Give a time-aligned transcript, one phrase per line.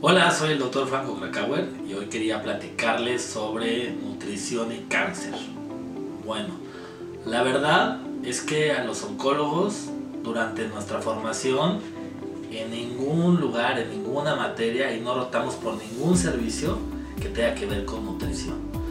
[0.00, 5.34] Hola, soy el doctor Franco Krakauer y hoy quería platicarles sobre nutrición y cáncer.
[6.26, 6.54] Bueno,
[7.24, 9.90] la verdad es que a los oncólogos
[10.22, 11.80] durante nuestra formación
[12.50, 16.78] en ningún lugar, en ninguna materia y no rotamos por ningún servicio
[17.20, 18.83] que tenga que ver con nutrición.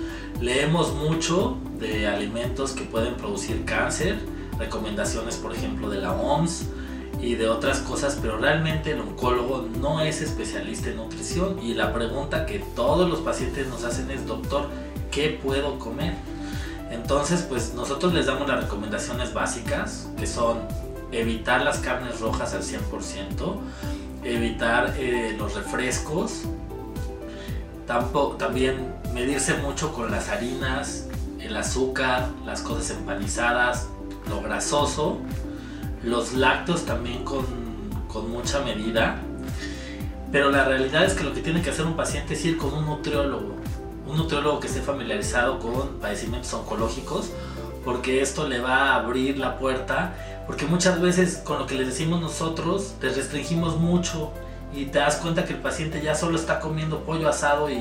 [0.44, 4.20] Leemos mucho de alimentos que pueden producir cáncer,
[4.60, 6.66] recomendaciones por ejemplo de la OMS,
[7.22, 11.94] y de otras cosas, pero realmente el oncólogo no es especialista en nutrición y la
[11.94, 14.68] pregunta que todos los pacientes nos hacen es, doctor,
[15.12, 16.14] ¿qué puedo comer?
[16.92, 20.60] Entonces, pues nosotros les damos las recomendaciones básicas, que son
[21.14, 23.56] evitar las carnes rojas al 100%,
[24.26, 26.42] evitar eh, los refrescos,
[27.86, 31.08] tampoco, también medirse mucho con las harinas,
[31.40, 33.88] el azúcar, las cosas empanizadas,
[34.30, 35.18] lo grasoso,
[36.04, 37.46] los lácteos también con,
[38.08, 39.18] con mucha medida.
[40.32, 42.74] Pero la realidad es que lo que tiene que hacer un paciente es ir con
[42.74, 43.56] un nutriólogo,
[44.08, 47.32] un nutriólogo que esté familiarizado con padecimientos oncológicos,
[47.86, 50.16] porque esto le va a abrir la puerta,
[50.48, 54.32] porque muchas veces con lo que les decimos nosotros, te restringimos mucho
[54.76, 57.80] y te das cuenta que el paciente ya solo está comiendo pollo asado y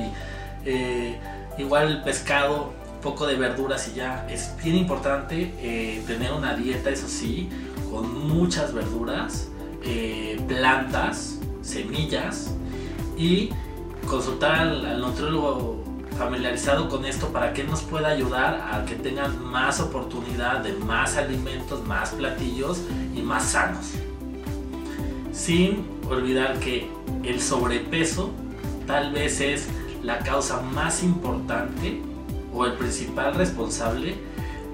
[0.65, 1.17] eh,
[1.57, 4.27] igual el pescado, un poco de verduras y ya.
[4.29, 7.49] Es bien importante eh, tener una dieta, eso sí,
[7.91, 9.49] con muchas verduras,
[9.83, 12.51] eh, plantas, semillas
[13.17, 13.49] y
[14.07, 15.83] consultar al, nutriólogo
[16.17, 21.17] familiarizado con esto para que nos pueda ayudar a que tengan más oportunidad de más
[21.17, 22.81] alimentos, más platillos
[23.15, 23.93] y más sanos.
[25.33, 26.87] Sin olvidar que
[27.23, 28.29] el sobrepeso
[28.85, 29.67] tal vez es
[30.03, 31.99] la causa más importante
[32.53, 34.13] o el principal responsable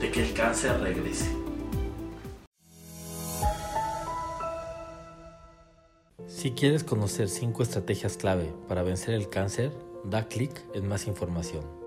[0.02, 1.34] de que el cáncer regrese.
[6.28, 9.72] Si quieres conocer 5 estrategias clave para vencer el cáncer,
[10.04, 11.79] da clic en más información.